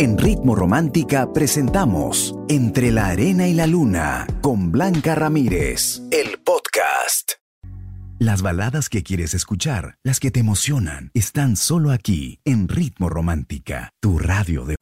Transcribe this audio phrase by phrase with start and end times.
[0.00, 7.32] En Ritmo Romántica presentamos Entre la Arena y la Luna con Blanca Ramírez, el podcast.
[8.20, 13.90] Las baladas que quieres escuchar, las que te emocionan, están solo aquí en Ritmo Romántica,
[13.98, 14.76] tu radio de...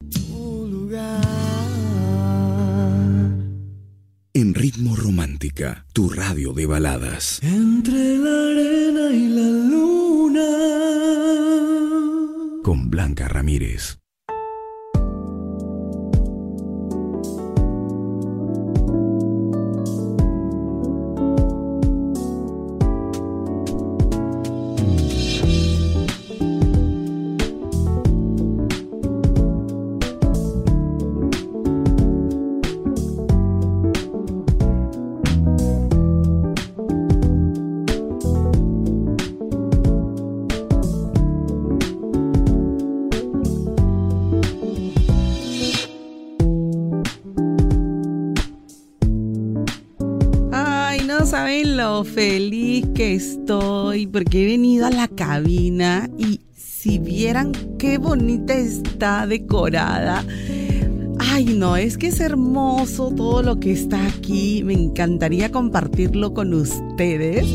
[4.33, 7.39] En Ritmo Romántica, tu radio de baladas.
[7.41, 10.47] Entre la arena y la luna.
[12.61, 13.97] Con Blanca Ramírez.
[54.17, 60.25] Porque he venido a la cabina y si vieran qué bonita está decorada.
[61.19, 64.63] Ay, no, es que es hermoso todo lo que está aquí.
[64.63, 67.45] Me encantaría compartirlo con ustedes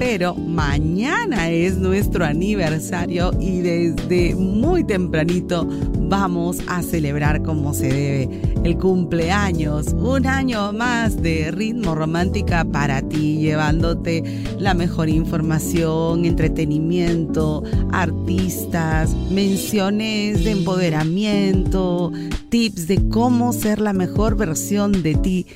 [0.00, 5.68] pero mañana es nuestro aniversario y desde muy tempranito
[6.08, 13.02] vamos a celebrar como se debe el cumpleaños, un año más de ritmo romántica para
[13.02, 14.24] ti, llevándote
[14.58, 17.62] la mejor información, entretenimiento,
[17.92, 22.10] artistas, menciones de empoderamiento,
[22.48, 25.46] tips de cómo ser la mejor versión de ti,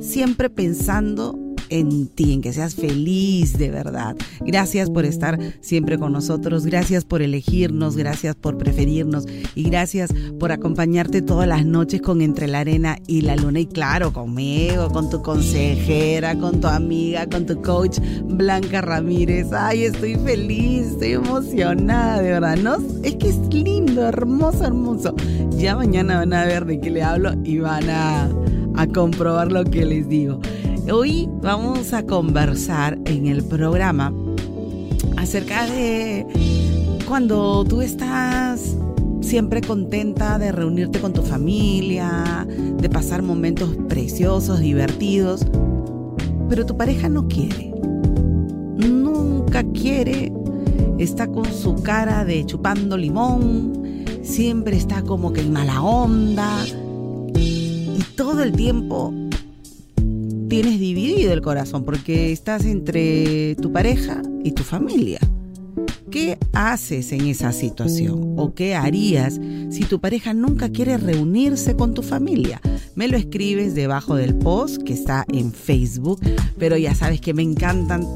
[0.00, 1.41] siempre pensando
[1.72, 4.14] en ti, en que seas feliz de verdad.
[4.40, 10.52] Gracias por estar siempre con nosotros, gracias por elegirnos, gracias por preferirnos y gracias por
[10.52, 15.08] acompañarte todas las noches con Entre la Arena y la Luna y claro, conmigo, con
[15.08, 19.52] tu consejera, con tu amiga, con tu coach Blanca Ramírez.
[19.52, 22.76] Ay, estoy feliz, estoy emocionada, de verdad, ¿no?
[23.02, 25.14] Es que es lindo, hermoso, hermoso.
[25.56, 28.28] Ya mañana van a ver de qué le hablo y van a,
[28.74, 30.38] a comprobar lo que les digo.
[30.90, 34.12] Hoy vamos a conversar en el programa
[35.16, 36.26] acerca de
[37.06, 38.76] cuando tú estás
[39.20, 45.46] siempre contenta de reunirte con tu familia, de pasar momentos preciosos, divertidos,
[46.48, 47.72] pero tu pareja no quiere.
[48.76, 50.32] Nunca quiere,
[50.98, 56.64] está con su cara de chupando limón, siempre está como que en mala onda.
[57.36, 59.14] Y todo el tiempo
[60.52, 65.18] tienes dividido el corazón porque estás entre tu pareja y tu familia.
[66.10, 68.34] ¿Qué haces en esa situación?
[68.36, 69.40] ¿O qué harías
[69.70, 72.60] si tu pareja nunca quiere reunirse con tu familia?
[72.94, 76.20] Me lo escribes debajo del post que está en Facebook,
[76.58, 78.06] pero ya sabes que me encantan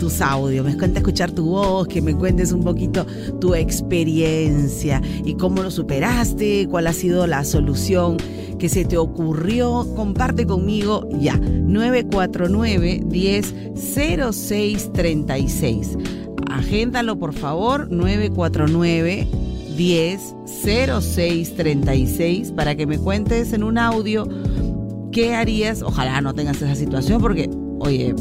[0.00, 3.06] tus audios, me encanta escuchar tu voz, que me cuentes un poquito
[3.42, 8.16] tu experiencia y cómo lo superaste, cuál ha sido la solución
[8.58, 11.36] que se te ocurrió, comparte conmigo ya.
[11.36, 13.54] 949 10
[14.32, 15.98] 06 36.
[16.50, 19.26] Agéndalo por favor, 949
[19.76, 20.36] 10
[21.00, 24.28] 06 36 para que me cuentes en un audio
[25.12, 25.82] qué harías.
[25.82, 27.48] Ojalá no tengas esa situación porque,
[27.78, 28.14] oye,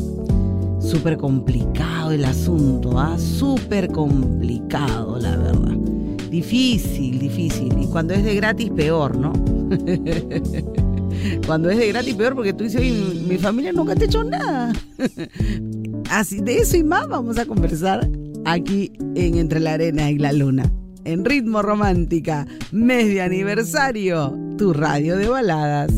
[0.80, 3.18] súper complicado el asunto, ¿ah?
[3.18, 5.93] Súper complicado, la verdad.
[6.34, 7.72] Difícil, difícil.
[7.80, 9.34] Y cuando es de gratis, peor, ¿no?
[11.46, 12.82] Cuando es de gratis, peor porque tú dices,
[13.28, 14.74] mi familia nunca te ha hecho nada.
[16.10, 18.10] Así de eso y más vamos a conversar
[18.46, 20.64] aquí en Entre la Arena y la Luna.
[21.06, 25.92] En Ritmo Romántica, mes de aniversario, tu radio de baladas.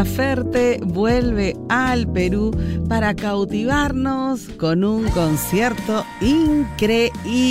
[0.02, 2.50] Laferte vuelve al Perú
[2.88, 7.46] para cautivarnos con un concierto increíble.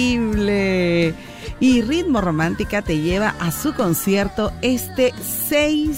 [1.62, 5.14] Y Ritmo Romántica te lleva a su concierto este
[5.48, 5.98] 6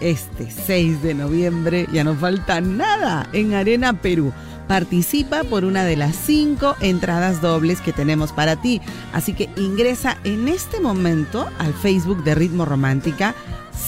[0.00, 4.34] este 6 de noviembre, ya no falta nada, en Arena Perú.
[4.68, 8.82] Participa por una de las cinco entradas dobles que tenemos para ti.
[9.14, 13.34] Así que ingresa en este momento al Facebook de Ritmo Romántica,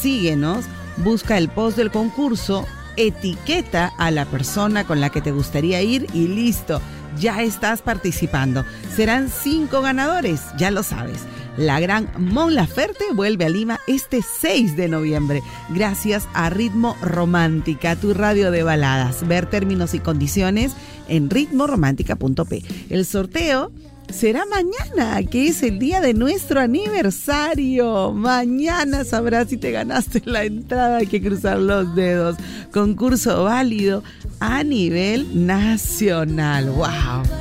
[0.00, 0.64] síguenos,
[1.04, 2.66] busca el post del concurso,
[2.96, 6.80] etiqueta a la persona con la que te gustaría ir y listo,
[7.18, 8.64] ya estás participando.
[8.94, 11.20] Serán cinco ganadores, ya lo sabes.
[11.56, 17.96] La gran Mon Laferte vuelve a Lima este 6 de noviembre, gracias a Ritmo Romántica,
[17.96, 19.26] tu radio de baladas.
[19.26, 20.72] Ver términos y condiciones
[21.08, 22.62] en ritmoromántica.p.
[22.90, 23.72] El sorteo
[24.10, 28.12] será mañana, que es el día de nuestro aniversario.
[28.12, 32.36] Mañana sabrás si te ganaste la entrada, hay que cruzar los dedos.
[32.72, 34.02] Concurso válido
[34.40, 36.70] a nivel nacional.
[36.70, 37.37] ¡Wow!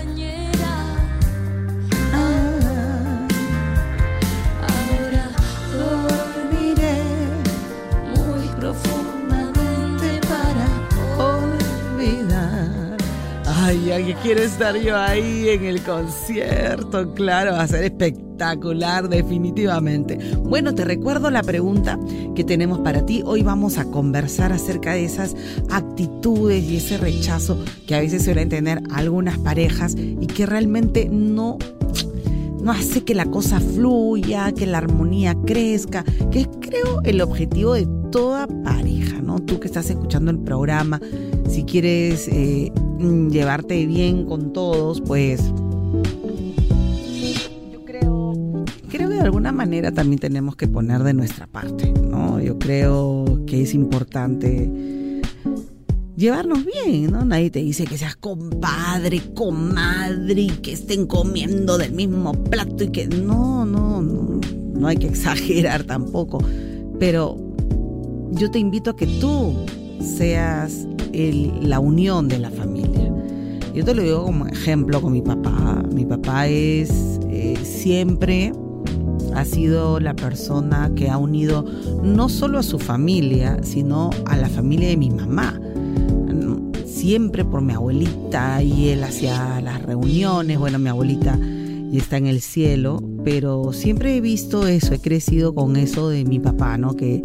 [13.98, 20.20] Que quiero estar yo ahí en el concierto, claro, va a ser espectacular definitivamente.
[20.38, 22.00] Bueno, te recuerdo la pregunta
[22.36, 23.24] que tenemos para ti.
[23.26, 25.36] Hoy vamos a conversar acerca de esas
[25.72, 27.58] actitudes y ese rechazo
[27.88, 31.58] que a veces suelen tener algunas parejas y que realmente no
[32.62, 37.74] no hace que la cosa fluya, que la armonía crezca, que es creo el objetivo
[37.74, 39.40] de toda pareja, ¿no?
[39.40, 41.02] Tú que estás escuchando el programa,
[41.50, 45.42] si quieres eh, llevarte bien con todos, pues
[47.72, 52.40] yo creo, creo que de alguna manera también tenemos que poner de nuestra parte, ¿no?
[52.40, 54.70] Yo creo que es importante
[56.16, 57.24] llevarnos bien, ¿no?
[57.24, 62.90] Nadie te dice que seas compadre, comadre, y que estén comiendo del mismo plato y
[62.90, 64.42] que no, no, no,
[64.74, 66.40] no hay que exagerar tampoco,
[67.00, 67.38] pero
[68.32, 69.54] yo te invito a que tú
[70.02, 73.14] seas la unión de la familia.
[73.74, 75.84] Yo te lo digo como ejemplo con mi papá.
[75.92, 78.52] Mi papá es eh, siempre
[79.36, 81.64] ha sido la persona que ha unido
[82.04, 85.60] no solo a su familia, sino a la familia de mi mamá.
[86.86, 90.58] Siempre por mi abuelita y él hacía las reuniones.
[90.58, 91.38] Bueno, mi abuelita
[91.92, 96.26] ya está en el cielo, pero siempre he visto eso, he crecido con eso de
[96.26, 96.96] mi papá, ¿no?
[96.96, 97.22] Que,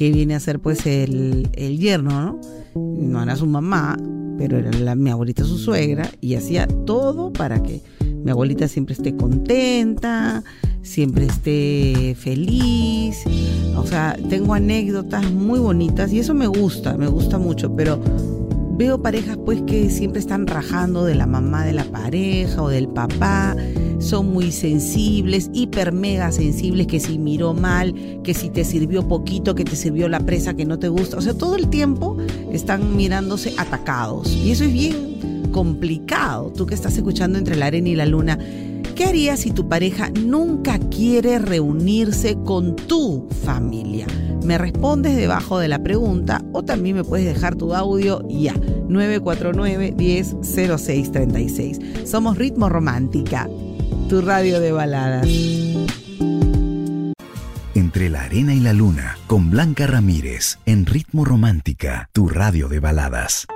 [0.00, 2.40] que viene a ser pues el, el yerno, ¿no?
[2.74, 3.98] no era su mamá,
[4.38, 7.82] pero era mi abuelita su suegra y hacía todo para que
[8.24, 10.42] mi abuelita siempre esté contenta,
[10.80, 13.24] siempre esté feliz.
[13.76, 18.00] O sea, tengo anécdotas muy bonitas y eso me gusta, me gusta mucho, pero
[18.80, 22.88] veo parejas pues que siempre están rajando de la mamá de la pareja o del
[22.88, 23.54] papá
[23.98, 27.94] son muy sensibles, hiper mega sensibles, que si miró mal,
[28.24, 31.18] que si te sirvió poquito, que te sirvió la presa que no te gusta.
[31.18, 32.16] O sea, todo el tiempo
[32.50, 34.34] están mirándose atacados.
[34.34, 36.50] Y eso es bien complicado.
[36.56, 38.38] Tú que estás escuchando entre la arena y la luna.
[39.00, 44.06] ¿Qué harías si tu pareja nunca quiere reunirse con tu familia?
[44.44, 48.52] Me respondes debajo de la pregunta o también me puedes dejar tu audio ya.
[48.90, 53.48] 949 100636 Somos Ritmo Romántica
[54.10, 55.26] tu radio de baladas.
[57.74, 62.80] Entre la arena y la luna, con Blanca Ramírez, en Ritmo Romántica, tu radio de
[62.80, 63.46] baladas.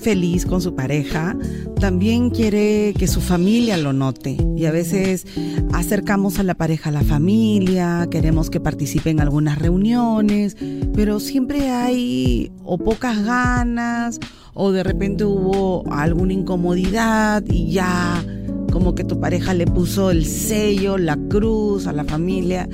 [0.00, 1.36] Feliz con su pareja,
[1.80, 4.36] también quiere que su familia lo note.
[4.56, 5.26] Y a veces
[5.72, 10.56] acercamos a la pareja a la familia, queremos que participe en algunas reuniones,
[10.94, 14.18] pero siempre hay o pocas ganas
[14.54, 18.24] o de repente hubo alguna incomodidad y ya
[18.72, 22.68] como que tu pareja le puso el sello, la cruz a la familia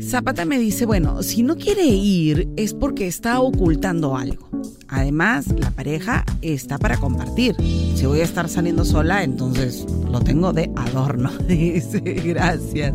[0.00, 4.48] Zapata me dice, bueno, si no quiere ir es porque está ocultando algo.
[4.88, 7.56] Además, la pareja está para compartir.
[7.96, 11.30] Si voy a estar saliendo sola, entonces lo tengo de adorno.
[11.48, 12.94] Dice, gracias.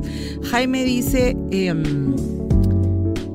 [0.51, 2.15] Jaime dice, em,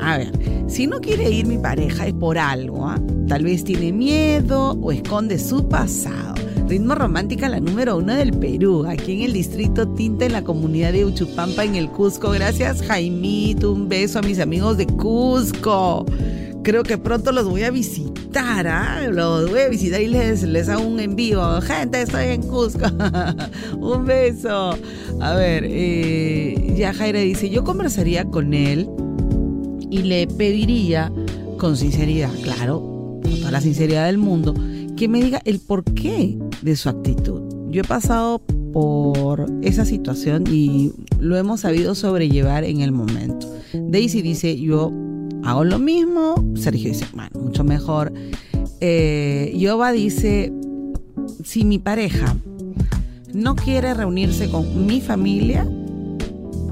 [0.00, 0.32] a ver,
[0.68, 2.87] si no quiere ir mi pareja es por algo.
[2.87, 2.99] ¿ah?
[3.28, 6.36] Tal vez tiene miedo o esconde su pasado.
[6.68, 10.92] Ritmo Romántica, la número uno del Perú, aquí en el distrito Tinta, en la comunidad
[10.92, 12.30] de Uchupampa, en el Cusco.
[12.30, 13.73] Gracias, Jaimito.
[13.73, 16.04] Un beso a mis amigos de Cusco.
[16.64, 19.06] Creo que pronto los voy a visitar, ¿ah?
[19.08, 21.61] Los voy a visitar y les, les hago un envío.
[21.61, 22.87] Gente, estoy en Cusco.
[23.78, 24.76] un beso.
[25.20, 28.90] A ver, eh, ya Jaira dice, yo conversaría con él
[29.88, 31.12] y le pediría
[31.58, 32.80] con sinceridad, claro,
[33.23, 34.52] con toda la sinceridad del mundo,
[34.97, 37.43] que me diga el porqué de su actitud.
[37.69, 38.41] Yo he pasado
[38.73, 43.53] por esa situación y lo hemos sabido sobrellevar en el momento.
[43.75, 44.91] Daisy dice, yo
[45.45, 46.35] hago lo mismo.
[46.55, 48.12] Sergio dice, bueno, mucho mejor.
[48.81, 50.53] Eh, Yoba dice,
[51.45, 52.37] si mi pareja
[53.33, 55.69] no quiere reunirse con mi familia,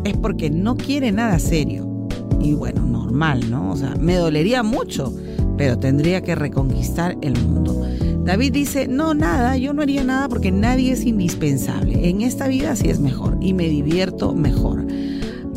[0.05, 2.09] es porque no quiere nada serio.
[2.41, 3.71] Y bueno, normal, ¿no?
[3.73, 5.15] O sea, me dolería mucho,
[5.57, 7.84] pero tendría que reconquistar el mundo.
[8.25, 12.09] David dice, no, nada, yo no haría nada porque nadie es indispensable.
[12.09, 14.87] En esta vida sí es mejor y me divierto mejor.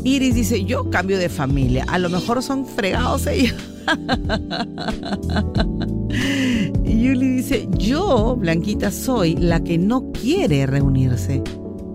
[0.03, 1.85] Iris dice, yo cambio de familia.
[1.87, 3.55] A lo mejor son fregados ellos.
[6.83, 11.41] Yuli dice, yo, Blanquita, soy la que no quiere reunirse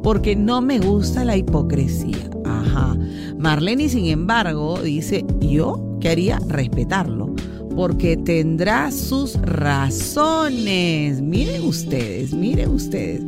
[0.02, 2.30] porque no me gusta la hipocresía.
[2.46, 2.96] Ajá.
[3.36, 7.34] Marlene, sin embargo, dice, yo quería respetarlo
[7.74, 11.20] porque tendrá sus razones.
[11.20, 13.22] Miren ustedes, miren ustedes.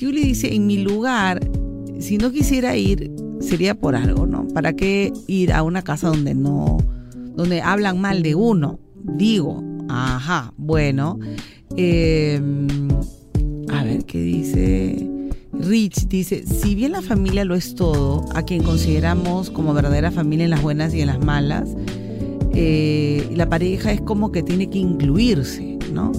[0.00, 1.40] Julie dice, en mi lugar,
[1.98, 4.46] si no quisiera ir, sería por algo, ¿no?
[4.48, 6.78] ¿Para qué ir a una casa donde no,
[7.34, 8.78] donde hablan mal de uno?
[9.02, 11.18] Digo, ajá, bueno.
[11.76, 12.88] Em,
[13.70, 15.08] a ver qué dice.
[15.52, 20.44] Rich dice, si bien la familia lo es todo, a quien consideramos como verdadera familia
[20.44, 21.74] en las buenas y en las malas,
[22.54, 26.12] eh, la pareja es como que tiene que incluirse, ¿no?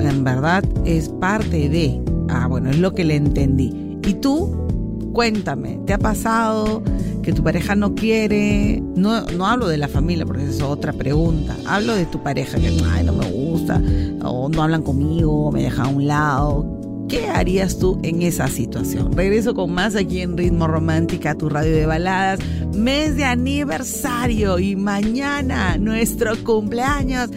[0.00, 3.98] En verdad es parte de, ah, bueno, es lo que le entendí.
[4.06, 4.66] ¿Y tú?
[5.12, 6.82] Cuéntame, ¿te ha pasado
[7.22, 8.82] que tu pareja no quiere?
[8.94, 11.56] No, no hablo de la familia, porque es otra pregunta.
[11.66, 13.82] Hablo de tu pareja que, ay, no me gusta,
[14.22, 16.76] o no hablan conmigo, me deja a un lado.
[17.08, 19.12] ¿Qué harías tú en esa situación?
[19.12, 22.40] Regreso con más aquí en Ritmo Romántica, tu radio de baladas.
[22.76, 27.30] Mes de aniversario y mañana nuestro cumpleaños.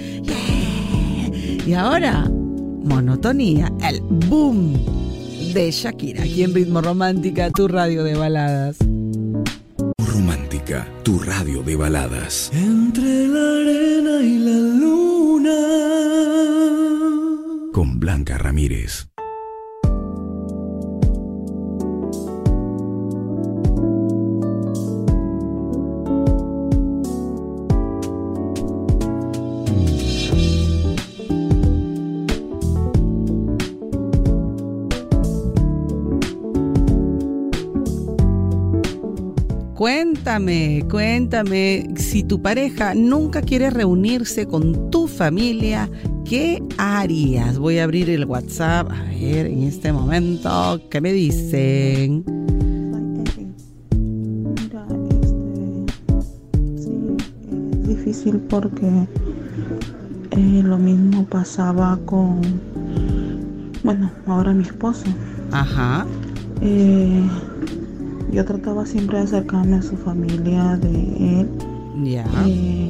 [1.65, 4.73] Y ahora, monotonía, el boom
[5.53, 8.77] de Shakira aquí en Ritmo Romántica, tu radio de baladas.
[10.13, 12.51] Romántica, tu radio de baladas.
[12.53, 15.57] Entre la arena y la luna.
[17.71, 19.09] Con Blanca Ramírez.
[39.79, 45.89] Cuéntame, cuéntame, si tu pareja nunca quiere reunirse con tu familia,
[46.25, 47.57] ¿qué harías?
[47.57, 52.25] Voy a abrir el WhatsApp, a ver en este momento, ¿qué me dicen?
[54.57, 54.85] Mira,
[55.21, 55.85] este,
[56.75, 57.15] sí,
[57.71, 58.85] es difícil porque
[60.31, 62.41] eh, lo mismo pasaba con,
[63.85, 65.05] bueno, ahora mi esposo.
[65.53, 66.05] Ajá.
[66.61, 67.23] Eh,
[68.31, 71.49] yo trataba siempre de acercarme a su familia de él.
[72.03, 72.25] Ya.
[72.47, 72.89] eh,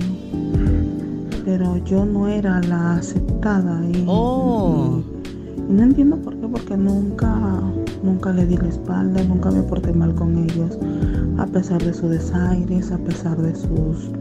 [1.46, 3.81] pero yo no era la aceptada.
[3.91, 5.01] Y, Oh.
[5.69, 7.36] y no entiendo por qué, porque nunca,
[8.03, 10.77] nunca le di la espalda, nunca me porté mal con ellos,
[11.38, 14.12] a pesar de sus desaires, a pesar de sus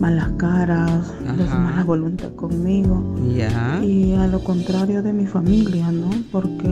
[0.00, 3.02] malas caras, de su mala voluntad conmigo.
[3.36, 3.82] Ya.
[3.84, 6.10] Y a lo contrario de mi familia, ¿no?
[6.32, 6.68] Porque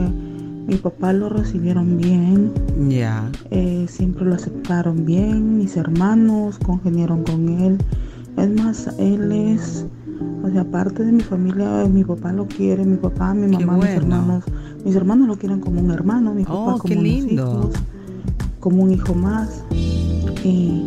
[0.67, 2.51] mi papá lo recibieron bien,
[2.89, 3.29] Ya.
[3.51, 7.77] eh, siempre lo aceptaron bien, mis hermanos congeniaron con él.
[8.37, 9.85] Es más, él es,
[10.43, 13.89] o sea, parte de mi familia, mi papá lo quiere, mi papá, mi mamá, mis
[13.89, 14.43] hermanos
[14.85, 17.69] Mis hermanos lo quieren como un hermano, mi papá Oh, como unos hijos,
[18.59, 19.63] como un hijo más.
[20.43, 20.83] Y,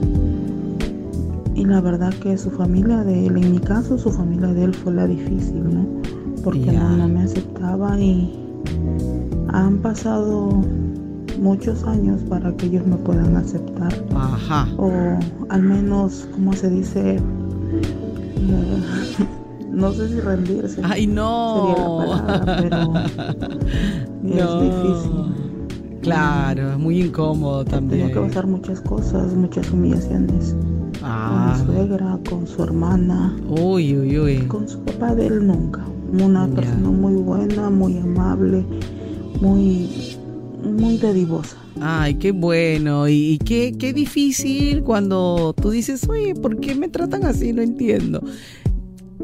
[1.55, 4.75] y la verdad que su familia de él, en mi caso, su familia de él
[4.75, 5.87] fue la difícil, ¿no?
[6.45, 8.46] Porque no, no me aceptaba y
[9.57, 10.63] han pasado
[11.41, 13.93] muchos años para que ellos me puedan aceptar.
[14.15, 14.69] Ajá.
[14.77, 14.91] O
[15.49, 17.21] al menos, como se dice?
[18.41, 20.81] No, no sé si rendirse.
[20.85, 21.75] Ay, no.
[21.75, 22.95] Sería la palabra, pero
[24.61, 25.37] es difícil.
[26.03, 28.13] Claro, es muy incómodo también.
[28.13, 30.55] que pasar muchas cosas, muchas humillaciones.
[31.03, 31.57] Ah.
[31.57, 34.39] Con mi suegra, con su hermana, Uy, uy, uy.
[34.47, 35.85] con su papá de él nunca.
[36.13, 38.65] Una persona muy buena, muy amable,
[39.41, 39.89] muy,
[40.63, 41.57] muy dadivosa.
[41.81, 43.09] Ay, qué bueno.
[43.09, 47.53] Y, qué, qué difícil cuando tú dices, oye, ¿por qué me tratan así?
[47.53, 48.23] No entiendo.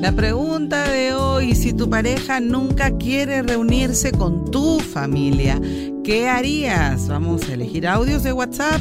[0.00, 5.60] La pregunta de hoy, si tu pareja nunca quiere reunirse con tu familia,
[6.04, 7.08] ¿qué harías?
[7.08, 8.80] Vamos a elegir audios de WhatsApp.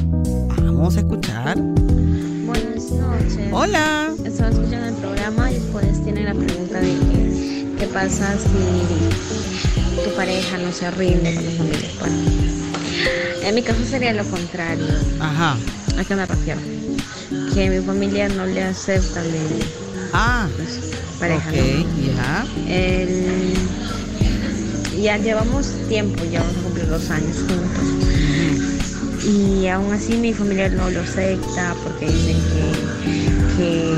[0.62, 1.58] Vamos a escuchar.
[1.58, 3.52] Buenas noches.
[3.52, 4.14] Hola.
[4.24, 6.96] Estaba escuchando el programa y pues tiene la pregunta de
[7.80, 11.90] qué pasa si tu pareja no se rinde con tu familia.
[12.00, 12.16] Bueno,
[13.42, 14.86] en mi caso sería lo contrario.
[15.20, 15.58] Ajá.
[15.98, 16.62] ¿A qué me refiero?
[17.56, 20.48] Que mi familia no le acepta mi Ah,
[21.20, 21.50] pareja.
[21.50, 22.14] ok, ¿no?
[22.16, 22.46] ya.
[22.68, 23.54] El-
[25.02, 29.26] ya llevamos tiempo, ya vamos a cumplir dos años juntos.
[29.26, 32.38] Y aún así mi familia no lo acepta porque dicen
[33.56, 33.94] que,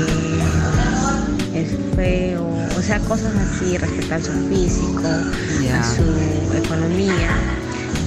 [1.52, 2.46] que es feo,
[2.76, 5.00] o sea, cosas así respecto a su físico,
[5.72, 7.30] a su economía.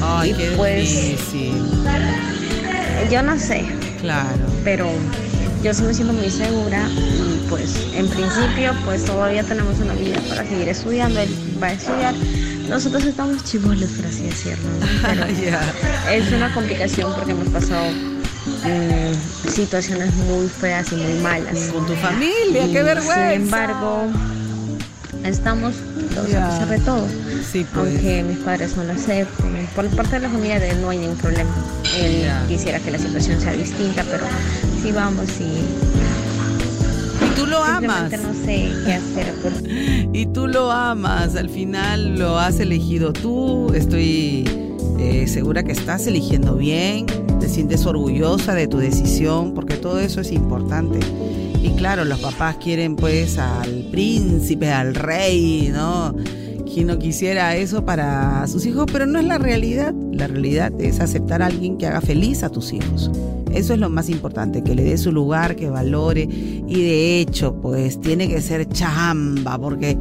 [0.01, 1.53] Ay, Y qué pues- difícil.
[3.11, 3.65] Yo no sé,
[4.01, 4.27] Claro.
[4.63, 4.87] pero
[5.63, 10.19] yo sí me siento muy segura y pues en principio pues todavía tenemos una vida
[10.27, 11.29] para seguir estudiando, él
[11.61, 12.13] va a estudiar.
[12.67, 14.69] Nosotros estamos chivolos, por así decirlo.
[14.79, 14.87] ¿no?
[15.01, 15.25] Pero
[16.11, 21.69] es una complicación porque hemos pasado mm, situaciones muy feas y muy malas.
[21.71, 23.31] Con tu familia, Y, qué vergüenza.
[23.31, 24.07] Sin embargo,
[25.23, 27.07] estamos juntos a pesar de todo.
[27.51, 27.93] Sí, pues.
[27.93, 29.67] Aunque mis padres no lo acepten.
[29.75, 31.49] Por parte de la familia de él no hay ningún problema.
[31.99, 34.25] Él quisiera que la situación sea distinta, pero
[34.81, 35.43] sí vamos y
[37.25, 38.11] Y tú lo amas.
[38.11, 39.33] no sé qué hacer.
[39.41, 39.53] por-
[40.15, 44.47] Y tú lo amas, al final lo has elegido tú, estoy
[44.99, 47.05] eh, segura que estás eligiendo bien,
[47.39, 50.99] te sientes orgullosa de tu decisión, porque todo eso es importante.
[51.63, 56.13] Y claro, los papás quieren pues al príncipe, al rey, ¿no?
[56.71, 59.93] Quien no quisiera eso para sus hijos, pero no es la realidad.
[60.11, 63.09] La realidad es aceptar a alguien que haga feliz a tus hijos.
[63.53, 66.23] Eso es lo más importante, que le dé su lugar, que valore.
[66.23, 69.97] Y de hecho, pues tiene que ser chamba, porque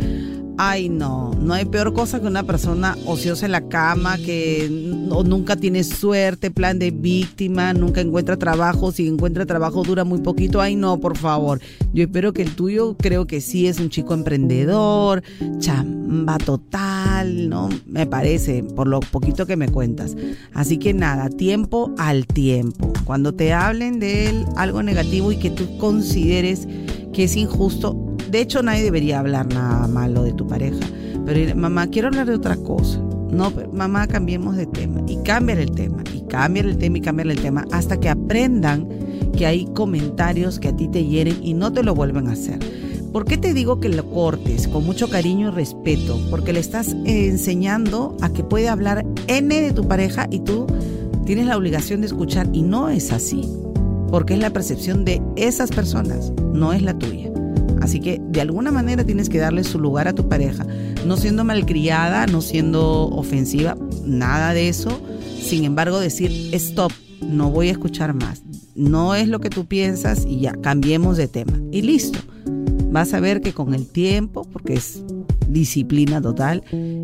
[0.58, 5.56] Ay, no, no hay peor cosa que una persona ociosa en la cama, que nunca
[5.56, 10.60] tiene suerte, plan de víctima, nunca encuentra trabajo, si encuentra trabajo dura muy poquito.
[10.60, 11.60] Ay, no, por favor.
[11.92, 15.22] Yo espero que el tuyo creo que sí es un chico emprendedor,
[15.58, 17.68] chamba total, ¿no?
[17.86, 20.16] Me parece, por lo poquito que me cuentas.
[20.52, 22.92] Así que nada, tiempo al tiempo.
[23.04, 26.68] Cuando te hablen de él algo negativo y que tú consideres
[27.12, 30.87] que es injusto, de hecho, nadie debería hablar nada malo de tu pareja.
[31.27, 32.99] Pero mamá, quiero hablar de otra cosa.
[33.31, 35.03] No, mamá, cambiemos de tema.
[35.07, 36.03] Y cambiar el tema.
[36.14, 37.66] Y cambiar el tema y cambiar el tema.
[37.73, 38.88] Hasta que aprendan
[39.37, 42.59] que hay comentarios que a ti te hieren y no te lo vuelven a hacer.
[43.12, 46.18] ¿Por qué te digo que lo cortes con mucho cariño y respeto?
[46.31, 50.66] Porque le estás enseñando a que puede hablar N de tu pareja y tú
[51.27, 52.49] tienes la obligación de escuchar.
[52.55, 53.47] Y no es así.
[54.09, 57.32] Porque es la percepción de esas personas, no es la tuya.
[57.83, 60.64] Así que de alguna manera tienes que darle su lugar a tu pareja,
[61.05, 65.01] no siendo malcriada, no siendo ofensiva, nada de eso.
[65.40, 68.42] Sin embargo, decir, stop, no voy a escuchar más.
[68.77, 71.59] No es lo que tú piensas y ya, cambiemos de tema.
[71.73, 72.21] Y listo.
[72.92, 75.03] Vas a ver que con el tiempo, porque es
[75.49, 76.62] disciplina total,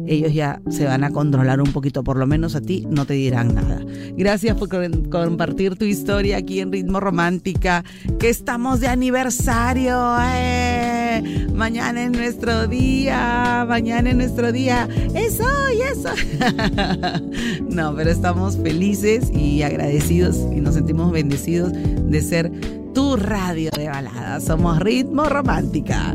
[0.09, 3.15] ellos ya se van a controlar un poquito, por lo menos a ti no te
[3.15, 3.81] dirán nada.
[4.17, 4.69] Gracias por
[5.09, 7.85] compartir tu historia aquí en Ritmo Romántica,
[8.19, 10.17] que estamos de aniversario.
[10.21, 11.47] ¡eh!
[11.55, 14.89] Mañana es nuestro día, mañana es nuestro día.
[15.15, 15.45] Eso
[15.83, 16.11] eso.
[17.71, 22.51] no, pero estamos felices y agradecidos y nos sentimos bendecidos de ser
[22.95, 24.41] tu radio de balada.
[24.41, 26.15] Somos Ritmo Romántica.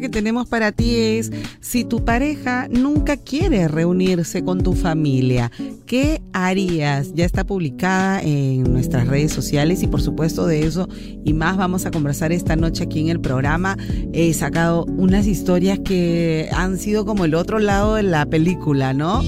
[0.00, 1.30] Que tenemos para ti es,
[1.60, 5.50] si tu pareja nunca quiere reunirse con tu familia,
[5.86, 7.14] ¿qué harías?
[7.14, 10.88] Ya está publicada en nuestras redes sociales y por supuesto de eso
[11.24, 13.76] y más vamos a conversar esta noche aquí en el programa.
[14.12, 19.22] He sacado unas historias que han sido como el otro lado de la película, ¿no?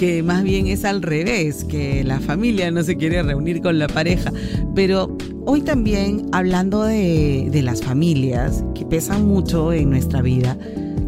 [0.00, 3.86] que más bien es al revés, que la familia no se quiere reunir con la
[3.86, 4.32] pareja.
[4.74, 5.14] Pero
[5.46, 10.56] hoy también, hablando de, las familias, que pesan mucho en nuestra vida,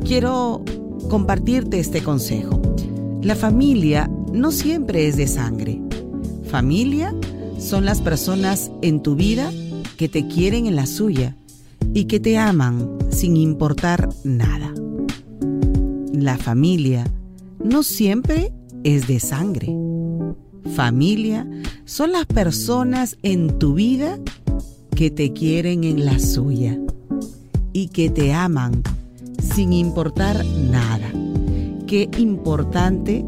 [0.05, 0.64] quiero
[1.09, 2.61] compartirte este consejo.
[3.23, 5.81] La familia no siempre es de sangre.
[6.45, 7.14] Familia
[7.59, 9.51] son las personas en tu vida
[9.97, 11.37] que te quieren en la suya
[11.95, 14.73] y que te aman sin importar nada.
[16.12, 17.05] La familia
[17.64, 18.53] no siempre
[18.85, 19.75] es de sangre.
[20.75, 21.46] Familia
[21.85, 24.18] son las personas en tu vida
[24.94, 26.79] que te quieren en la suya
[27.72, 28.83] y que te aman
[29.55, 31.11] sin importar nada.
[31.87, 33.25] Qué importante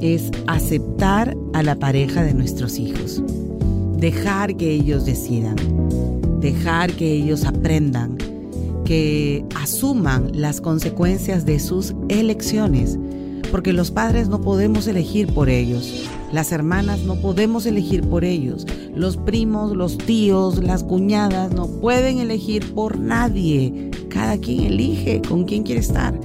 [0.00, 3.22] es aceptar a la pareja de nuestros hijos,
[3.96, 5.56] dejar que ellos decidan,
[6.40, 8.16] dejar que ellos aprendan,
[8.84, 12.98] que asuman las consecuencias de sus elecciones
[13.50, 18.66] porque los padres no podemos elegir por ellos, las hermanas no podemos elegir por ellos,
[18.94, 23.90] los primos, los tíos, las cuñadas no pueden elegir por nadie.
[24.08, 26.18] Cada quien elige con quién quiere estar.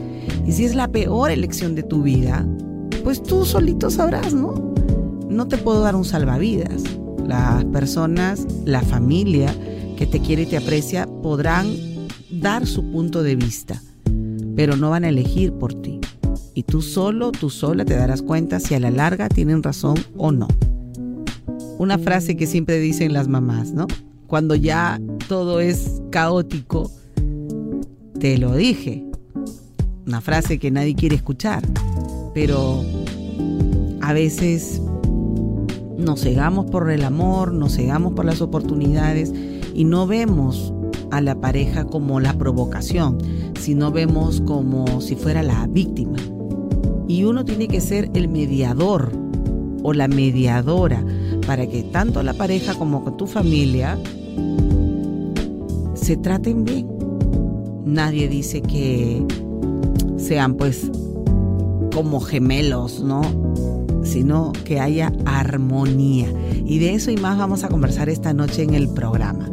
[0.46, 2.48] Y si es la peor elección de tu vida,
[3.04, 4.74] pues tú solito sabrás, ¿no?
[5.30, 6.84] No te puedo dar un salvavidas.
[7.26, 9.56] Las personas, la familia
[9.98, 11.68] que te quiere y te aprecia podrán
[12.30, 13.82] dar su punto de vista,
[14.56, 15.95] pero no van a elegir por ti
[16.56, 20.32] y tú solo, tú sola te darás cuenta si a la larga tienen razón o
[20.32, 20.48] no.
[21.78, 23.88] Una frase que siempre dicen las mamás, ¿no?
[24.26, 26.90] Cuando ya todo es caótico,
[28.20, 29.06] te lo dije.
[30.08, 31.62] Una frase que nadie quiere escuchar,
[32.34, 32.82] pero
[34.02, 34.82] a veces
[35.98, 39.34] nos cegamos por el amor, nos cegamos por las oportunidades
[39.74, 40.74] y no vemos
[41.12, 43.18] a la pareja como la provocación,
[43.60, 46.18] sino vemos como si fuera la víctima
[47.08, 49.12] y uno tiene que ser el mediador
[49.84, 51.04] o la mediadora
[51.46, 53.98] para que tanto la pareja como tu familia
[55.94, 56.88] se traten bien.
[57.86, 59.24] Nadie dice que
[60.18, 60.90] sean pues
[61.94, 63.22] como gemelos, ¿no?
[64.04, 66.28] Sino que haya armonía.
[66.66, 69.50] Y de eso y más vamos a conversar esta noche en el programa.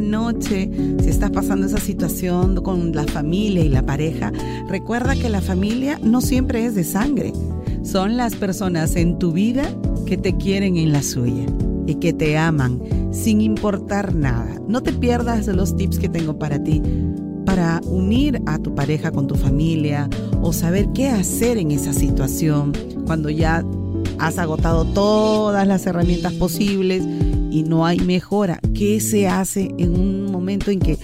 [0.00, 0.70] Noche,
[1.02, 4.32] si estás pasando esa situación con la familia y la pareja,
[4.68, 7.32] recuerda que la familia no siempre es de sangre.
[7.82, 9.62] Son las personas en tu vida
[10.06, 11.46] que te quieren en la suya
[11.86, 12.80] y que te aman
[13.12, 14.60] sin importar nada.
[14.68, 16.82] No te pierdas los tips que tengo para ti
[17.44, 20.08] para unir a tu pareja con tu familia
[20.40, 22.72] o saber qué hacer en esa situación
[23.06, 23.64] cuando ya
[24.20, 27.02] has agotado todas las herramientas posibles
[27.50, 28.60] y no hay mejora.
[28.74, 30.98] ¿Qué se hace en un momento en que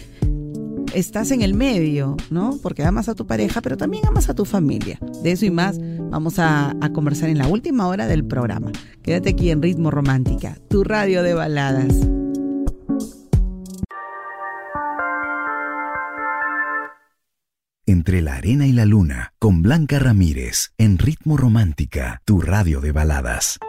[0.94, 2.58] estás en el medio, ¿no?
[2.62, 4.98] Porque amas a tu pareja, pero también amas a tu familia.
[5.22, 5.78] De eso y más
[6.10, 8.72] vamos a, a, conversar en la última hora del programa.
[9.02, 12.08] Quédate aquí en Ritmo Romántica, tu radio de baladas.
[17.88, 22.90] Entre la arena y la luna, con Blanca Ramírez, en Ritmo Romántica, tu radio de
[22.90, 23.60] baladas.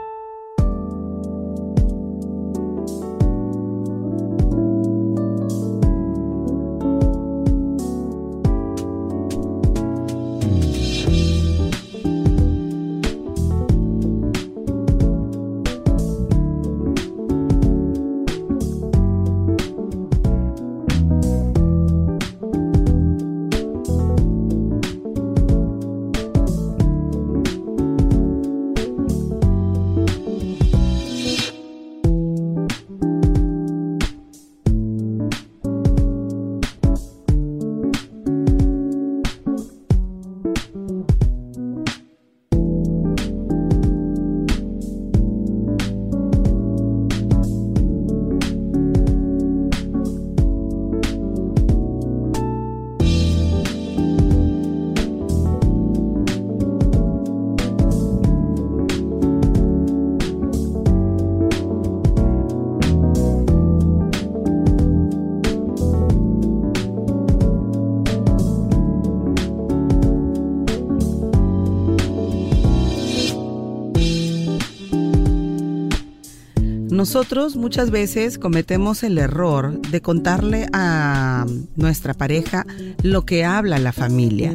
[76.97, 82.65] Nosotros muchas veces cometemos el error de contarle a nuestra pareja
[83.03, 84.51] lo que habla la familia,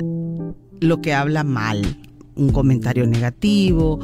[0.81, 2.01] lo que habla mal,
[2.35, 4.01] un comentario negativo,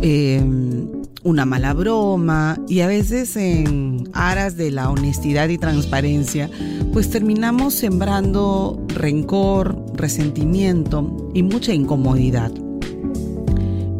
[0.00, 0.88] em,
[1.22, 6.50] una mala broma y a veces en aras de la honestidad y transparencia,
[6.92, 12.50] pues terminamos sembrando rencor, resentimiento y mucha incomodidad.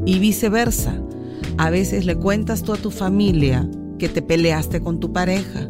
[0.06, 1.00] Y viceversa
[1.60, 3.68] a veces le cuentas tú a tu familia
[3.98, 5.68] que te peleaste con tu pareja,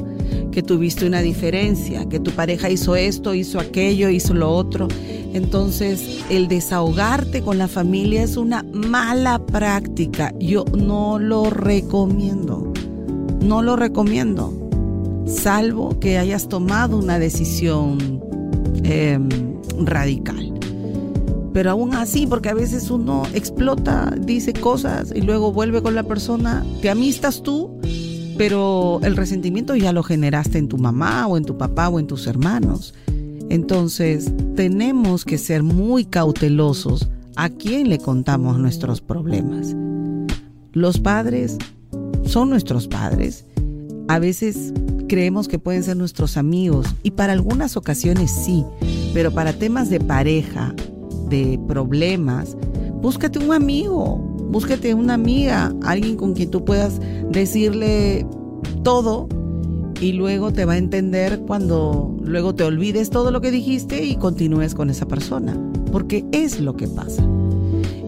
[0.52, 4.86] que tuviste una diferencia, que tu pareja hizo esto, hizo aquello, hizo lo otro.
[5.34, 10.32] Entonces, el desahogarte con la familia es una mala práctica.
[10.38, 12.72] Yo no lo recomiendo.
[13.42, 14.54] No lo recomiendo.
[15.26, 18.22] Salvo que hayas tomado una decisión
[18.84, 19.28] em,
[19.76, 20.59] radical.
[21.52, 26.04] Pero aún así, porque a veces uno explota, dice cosas y luego vuelve con la
[26.04, 27.80] persona, te amistas tú,
[28.38, 32.06] pero el resentimiento ya lo generaste en tu mamá o en tu papá o en
[32.06, 32.94] tus hermanos.
[33.50, 39.74] Entonces, tenemos que ser muy cautelosos a quién le contamos nuestros problemas.
[40.72, 41.58] Los padres
[42.24, 43.44] son nuestros padres.
[44.06, 44.72] A veces
[45.08, 48.64] creemos que pueden ser nuestros amigos y para algunas ocasiones sí,
[49.12, 50.72] pero para temas de pareja,
[51.30, 52.56] de problemas,
[53.00, 54.16] búscate un amigo,
[54.50, 58.26] búscate una amiga, alguien con quien tú puedas decirle
[58.82, 59.28] todo
[60.00, 64.16] y luego te va a entender cuando luego te olvides todo lo que dijiste y
[64.16, 65.56] continúes con esa persona,
[65.92, 67.22] porque es lo que pasa.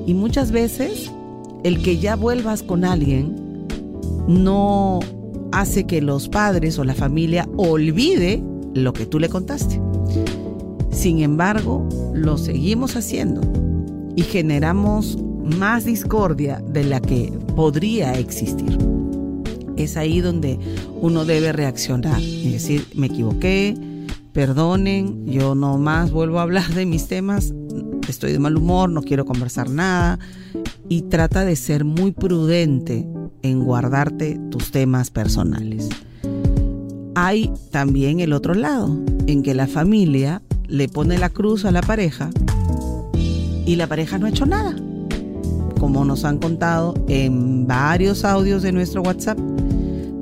[0.06, 1.10] Y muchas veces
[1.64, 3.36] el que ya vuelvas con alguien
[4.26, 5.00] no
[5.52, 8.42] hace que los padres o la familia olvide
[8.74, 9.80] lo que tú le contaste.
[11.02, 13.40] Sin embargo, lo seguimos haciendo
[14.14, 15.18] y generamos
[15.58, 18.78] más discordia de la que podría existir.
[19.76, 20.60] Es ahí donde
[21.00, 23.74] uno debe reaccionar y decir, me equivoqué,
[24.32, 27.52] perdonen, yo no más vuelvo a hablar de mis temas,
[28.08, 30.20] estoy de mal humor, no quiero conversar nada
[30.88, 33.04] y trata de ser muy prudente
[33.42, 35.88] en guardarte tus temas personales.
[37.16, 41.82] Hay también el otro lado, en que la familia le pone la cruz a la
[41.82, 42.30] pareja
[43.66, 44.74] y la pareja no ha hecho nada.
[45.78, 49.38] Como nos han contado en varios audios de nuestro WhatsApp,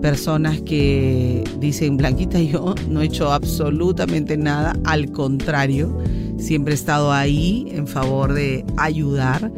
[0.01, 5.97] personas que dicen, Blanquita, yo no he hecho absolutamente nada, al contrario,
[6.39, 9.51] siempre he estado ahí en favor de ayudar,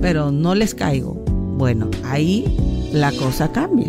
[0.00, 1.14] pero no les caigo.
[1.56, 2.44] Bueno, ahí
[2.92, 3.88] la cosa cambia.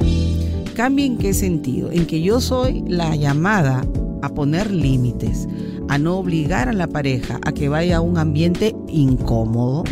[0.75, 1.91] ¿Cambia en qué sentido?
[1.91, 3.83] En que yo soy la llamada
[4.21, 5.47] a poner límites,
[5.89, 9.83] a no obligar a la pareja a que vaya a un ambiente incómodo,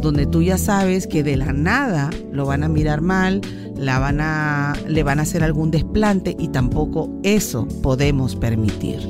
[0.00, 3.40] donde tú ya sabes que de la nada lo van a mirar mal,
[3.76, 9.00] la van a, le van a hacer algún desplante y tampoco eso podemos permitir.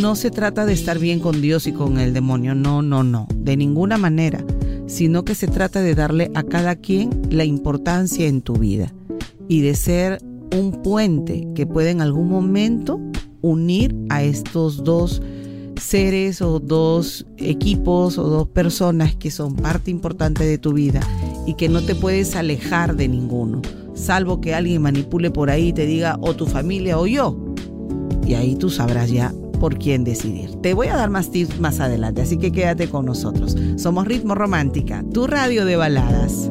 [0.00, 3.26] No se trata de estar bien con Dios y con el demonio, no, no, no,
[3.34, 4.44] de ninguna manera
[4.92, 8.92] sino que se trata de darle a cada quien la importancia en tu vida
[9.48, 10.18] y de ser
[10.54, 13.00] un puente que puede en algún momento
[13.40, 15.22] unir a estos dos
[15.82, 21.00] seres o dos equipos o dos personas que son parte importante de tu vida
[21.46, 23.62] y que no te puedes alejar de ninguno,
[23.94, 27.36] salvo que alguien manipule por ahí y te diga o tu familia o yo.
[28.26, 30.54] Y ahí tú sabrás ya por quién decidir.
[30.62, 33.56] Te voy a dar más tips más adelante, así que quédate con nosotros.
[33.76, 36.50] Somos Ritmo Romántica, tu radio de baladas.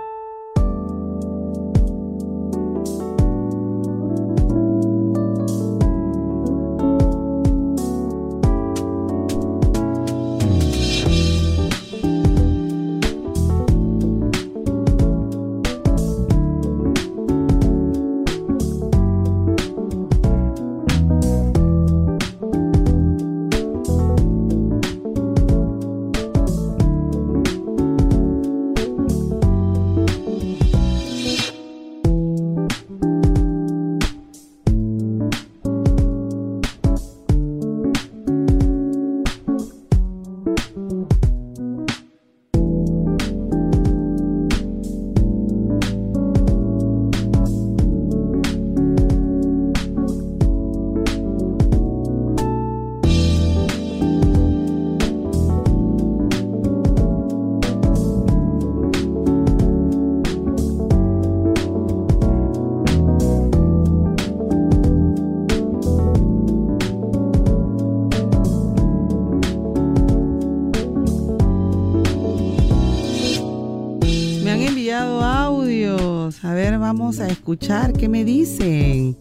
[77.19, 79.17] Escuchar qué me dicen.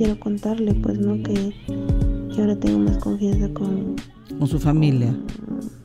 [0.00, 1.22] Quiero contarle, pues, ¿no?
[1.22, 1.52] Que,
[2.34, 3.96] que ahora tengo más confianza con...
[4.38, 5.14] Con su familia.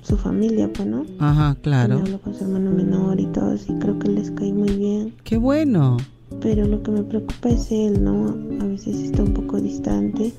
[0.04, 1.06] su familia, pues, ¿no?
[1.20, 1.96] Ajá, claro.
[2.00, 5.14] hablo con su hermano menor y todo, y creo que les cae muy bien.
[5.26, 5.98] Qué bueno.
[6.40, 8.30] Pero lo que me preocupa es él, ¿no?
[8.64, 10.32] A veces está un poco distante.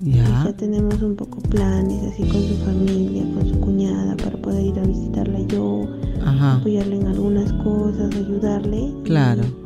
[0.00, 0.44] Ya.
[0.44, 4.78] ya tenemos un poco planes así con su familia, con su cuñada, para poder ir
[4.78, 5.88] a visitarla yo,
[6.24, 6.54] Ajá.
[6.58, 8.94] apoyarle en algunas cosas, ayudarle.
[9.02, 9.42] Claro.
[9.42, 9.57] Y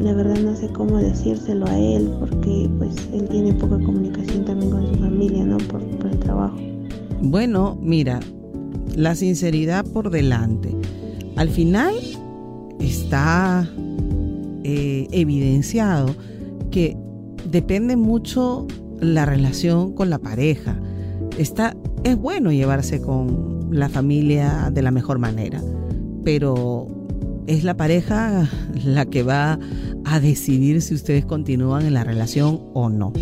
[0.00, 4.70] la verdad no sé cómo decírselo a él, porque pues él tiene poca comunicación también
[4.70, 5.58] con su familia, ¿no?
[5.58, 6.56] Por, por el trabajo.
[7.20, 8.20] Bueno, mira,
[8.96, 10.74] la sinceridad por delante.
[11.36, 11.94] Al final
[12.80, 13.68] está
[14.64, 16.14] eh, evidenciado
[16.70, 16.96] que
[17.50, 18.66] depende mucho
[19.00, 20.80] la relación con la pareja.
[21.38, 25.62] Está, es bueno llevarse con la familia de la mejor manera,
[26.24, 26.88] pero
[27.46, 28.48] es la pareja
[28.84, 29.58] la que va
[30.04, 33.12] a decidir si ustedes continúan en la relación o no.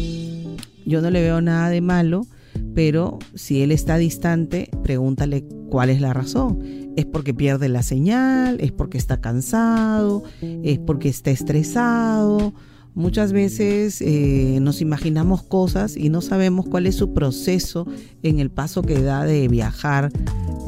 [0.87, 2.27] Yo no le veo nada de malo,
[2.75, 6.61] pero si él está distante, pregúntale cuál es la razón.
[6.97, 8.59] ¿Es porque pierde la señal?
[8.61, 10.25] ¿Es porque está cansado?
[10.41, 12.55] ¿Es porque está estresado?
[12.95, 17.87] Muchas veces eh, nos imaginamos cosas y no sabemos cuál es su proceso
[18.25, 20.11] en el paso que da de viajar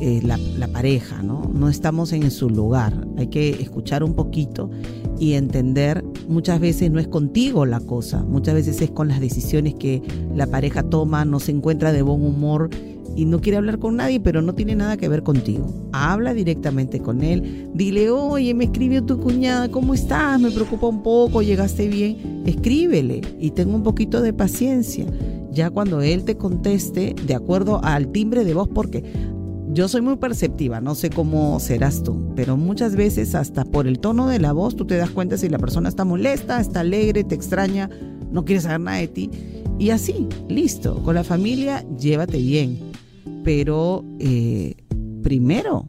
[0.00, 1.50] eh, la, pareja, ¿no?
[1.52, 3.06] No estamos en su lugar.
[3.18, 4.70] Hay que escuchar un poquito
[5.18, 9.74] y entender, muchas veces no es contigo la cosa, muchas veces es con las decisiones
[9.74, 10.02] que
[10.34, 12.70] la pareja toma, no se encuentra de buen humor
[13.16, 15.66] y no quiere hablar con nadie, pero no tiene nada que ver contigo.
[15.92, 20.40] Habla directamente con él, dile, oye, me escribió tu cuñada, ¿cómo estás?
[20.40, 22.42] Me preocupa un poco, llegaste bien.
[22.46, 25.04] Escríbele y tenga un poquito de paciencia.
[25.52, 29.02] Ya cuando él te conteste, de acuerdo al timbre de voz, porque
[29.72, 33.98] yo soy muy perceptiva, no sé cómo serás tú, pero muchas veces hasta por el
[33.98, 37.24] tono de la voz tú te das cuenta si la persona está molesta, está alegre,
[37.24, 37.88] te extraña,
[38.30, 39.30] no quiere saber nada de ti.
[39.78, 42.90] Y así, listo, con la familia llévate bien
[43.42, 44.74] pero eh,
[45.22, 45.86] primero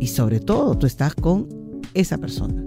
[0.00, 1.48] y sobre todo tú estás con
[1.94, 2.64] esa persona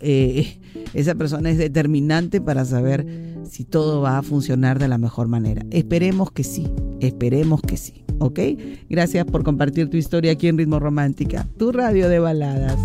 [0.00, 0.58] eh,
[0.94, 3.06] esa persona es determinante para saber
[3.50, 5.64] si todo va a funcionar de la mejor manera.
[5.70, 6.66] Esperemos que sí,
[7.00, 8.40] esperemos que sí, ¿ok?
[8.88, 12.78] Gracias por compartir tu historia aquí en Ritmo Romántica, tu radio de baladas.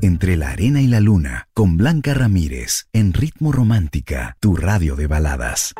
[0.00, 5.06] Entre la arena y la luna, con Blanca Ramírez, en Ritmo Romántica, tu radio de
[5.06, 5.74] baladas.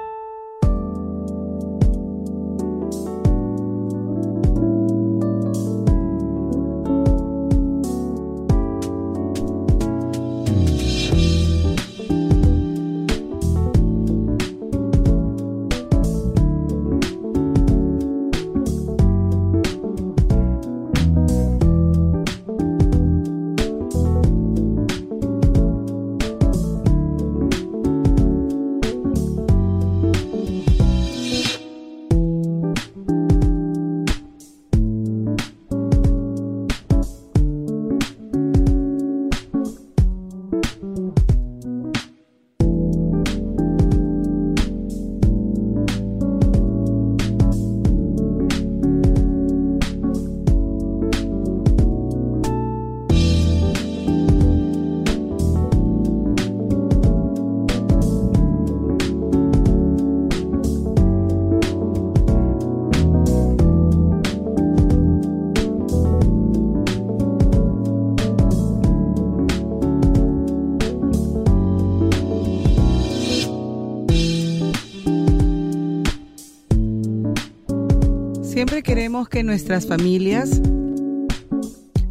[79.13, 80.63] Queremos que nuestras familias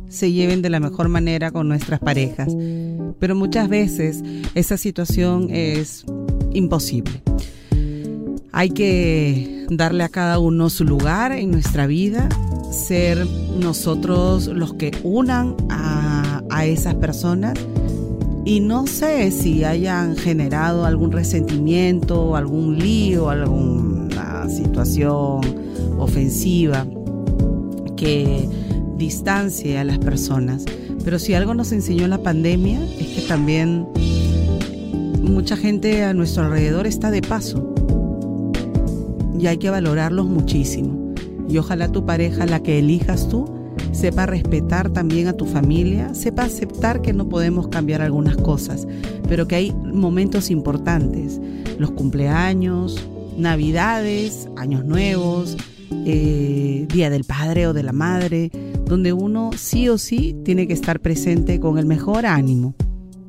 [0.07, 2.55] se lleven de la mejor manera con nuestras parejas,
[3.17, 4.23] pero muchas veces
[4.53, 6.05] esa situación es
[6.53, 7.23] imposible.
[8.51, 12.29] Hay que darle a cada uno su lugar en nuestra vida,
[12.71, 13.25] ser
[13.59, 17.55] nosotros los que unan a, a esas personas
[18.45, 25.70] y no sé si hayan generado algún resentimiento, algún lío, alguna situación
[26.01, 26.85] ofensiva
[27.97, 28.47] que
[28.97, 30.65] distancie a las personas.
[31.03, 33.87] Pero si algo nos enseñó la pandemia es que también
[35.21, 37.73] mucha gente a nuestro alrededor está de paso
[39.39, 41.13] y hay que valorarlos muchísimo.
[41.49, 43.45] Y ojalá tu pareja, la que elijas tú,
[43.91, 48.87] sepa respetar también a tu familia, sepa aceptar que no podemos cambiar algunas cosas,
[49.27, 51.41] pero que hay momentos importantes,
[51.77, 53.03] los cumpleaños,
[53.37, 55.57] navidades, años nuevos,
[56.05, 58.51] eh, Día del Padre o de la Madre,
[58.85, 62.75] donde uno sí o sí tiene que estar presente con el mejor ánimo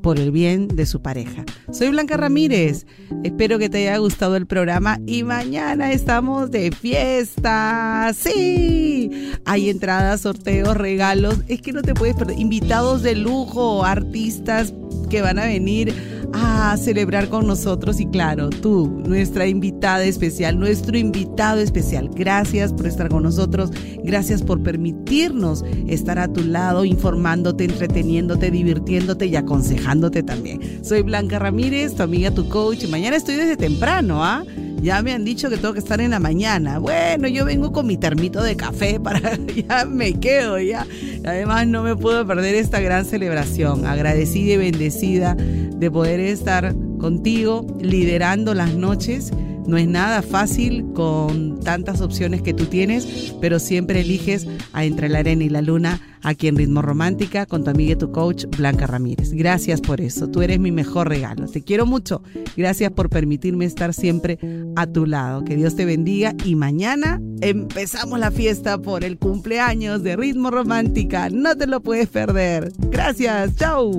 [0.02, 1.44] por el bien de su pareja.
[1.70, 2.86] Soy Blanca Ramírez,
[3.22, 8.12] espero que te haya gustado el programa y mañana estamos de fiesta.
[8.14, 14.74] Sí, hay entradas, sorteos, regalos, es que no te puedes perder, invitados de lujo, artistas
[15.08, 15.94] que van a venir
[16.34, 18.00] a celebrar con nosotros.
[18.00, 22.10] Y claro, tú, nuestra invitada especial, nuestro invitado especial.
[22.14, 23.70] Gracias por estar con nosotros,
[24.02, 30.84] gracias por permitirnos estar a tu lado, informándote, entreteniéndote, divirtiéndote y aconsejándote también.
[30.84, 32.86] Soy Blanca Ramírez, tu amiga, tu coach.
[32.88, 34.44] Mañana estoy desde temprano, ¿ah?
[34.80, 36.78] Ya me han dicho que tengo que estar en la mañana.
[36.78, 39.20] Bueno, yo vengo con mi termito de café para
[39.68, 40.86] ya me quedo ya.
[41.24, 43.86] Además no me puedo perder esta gran celebración.
[43.86, 49.30] Agradecida y bendecida de poder estar contigo liderando las noches
[49.66, 55.08] no es nada fácil con tantas opciones que tú tienes, pero siempre eliges a Entre
[55.08, 58.44] la Arena y la Luna aquí en Ritmo Romántica con tu amiga y tu coach
[58.56, 59.32] Blanca Ramírez.
[59.32, 61.46] Gracias por eso, tú eres mi mejor regalo.
[61.46, 62.22] Te quiero mucho.
[62.56, 64.38] Gracias por permitirme estar siempre
[64.76, 65.44] a tu lado.
[65.44, 71.28] Que Dios te bendiga y mañana empezamos la fiesta por el cumpleaños de Ritmo Romántica.
[71.30, 72.72] No te lo puedes perder.
[72.90, 73.98] Gracias, chao.